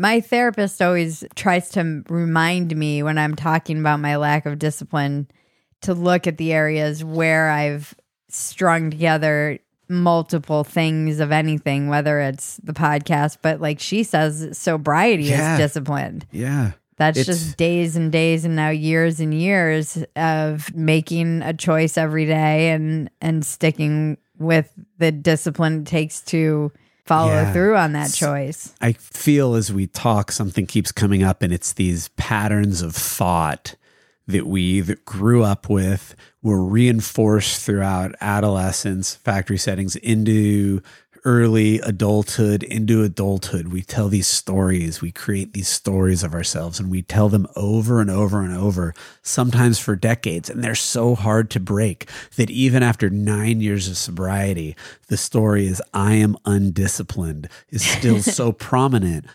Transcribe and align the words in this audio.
My 0.00 0.20
therapist 0.20 0.80
always 0.82 1.24
tries 1.34 1.68
to 1.70 2.02
remind 2.08 2.76
me 2.76 3.02
when 3.02 3.18
I'm 3.18 3.34
talking 3.34 3.78
about 3.78 4.00
my 4.00 4.16
lack 4.16 4.46
of 4.46 4.58
discipline 4.58 5.28
to 5.82 5.94
look 5.94 6.26
at 6.26 6.38
the 6.38 6.52
areas 6.52 7.04
where 7.04 7.50
I've 7.50 7.94
strung 8.28 8.90
together 8.90 9.58
multiple 9.88 10.64
things 10.64 11.20
of 11.20 11.30
anything, 11.30 11.88
whether 11.88 12.18
it's 12.20 12.56
the 12.62 12.72
podcast, 12.72 13.38
but 13.42 13.60
like 13.60 13.80
she 13.80 14.02
says, 14.02 14.56
sobriety 14.56 15.24
Yeah. 15.24 15.54
is 15.54 15.58
disciplined. 15.60 16.26
Yeah. 16.32 16.72
That's 16.96 17.18
It's- 17.18 17.38
just 17.44 17.56
days 17.56 17.96
and 17.96 18.10
days 18.10 18.44
and 18.44 18.56
now 18.56 18.70
years 18.70 19.20
and 19.20 19.34
years 19.34 20.02
of 20.16 20.74
making 20.74 21.42
a 21.42 21.52
choice 21.52 21.98
every 21.98 22.24
day 22.24 22.70
and 22.70 23.10
and 23.20 23.44
sticking 23.44 24.16
with 24.38 24.72
the 24.98 25.12
discipline 25.12 25.80
it 25.80 25.86
takes 25.86 26.20
to 26.22 26.72
follow 27.04 27.32
Yeah. 27.32 27.52
through 27.52 27.76
on 27.76 27.92
that 27.92 28.12
choice. 28.12 28.72
I 28.80 28.92
feel 28.92 29.54
as 29.54 29.72
we 29.72 29.86
talk, 29.86 30.32
something 30.32 30.66
keeps 30.66 30.92
coming 30.92 31.22
up, 31.22 31.42
and 31.42 31.52
it's 31.52 31.72
these 31.72 32.08
patterns 32.16 32.82
of 32.82 32.94
thought 32.94 33.76
that 34.26 34.46
we 34.46 34.62
either 34.62 34.96
grew 35.04 35.42
up 35.42 35.68
with, 35.68 36.14
were 36.42 36.64
reinforced 36.64 37.60
throughout 37.60 38.14
adolescence, 38.22 39.14
factory 39.16 39.58
settings, 39.58 39.96
into 39.96 40.80
early 41.24 41.80
adulthood, 41.80 42.62
into 42.62 43.02
adulthood. 43.02 43.68
We 43.68 43.82
tell 43.82 44.08
these 44.08 44.28
stories, 44.28 45.00
we 45.00 45.10
create 45.10 45.54
these 45.54 45.68
stories 45.68 46.22
of 46.22 46.34
ourselves, 46.34 46.78
and 46.78 46.90
we 46.90 47.02
tell 47.02 47.28
them 47.28 47.46
over 47.56 48.00
and 48.00 48.10
over 48.10 48.42
and 48.42 48.54
over, 48.54 48.94
sometimes 49.22 49.78
for 49.78 49.96
decades. 49.96 50.50
And 50.50 50.62
they're 50.62 50.74
so 50.74 51.14
hard 51.14 51.50
to 51.50 51.60
break 51.60 52.08
that 52.36 52.50
even 52.50 52.82
after 52.82 53.08
nine 53.08 53.60
years 53.60 53.88
of 53.88 53.96
sobriety, 53.96 54.76
the 55.08 55.16
story 55.16 55.66
is 55.66 55.80
I 55.94 56.14
am 56.14 56.36
undisciplined 56.44 57.48
is 57.70 57.84
still 57.84 58.20
so 58.22 58.52
prominent 58.52 59.22